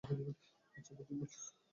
আচ্ছা, 0.75 0.91
বুদ্ধিমান। 0.97 1.29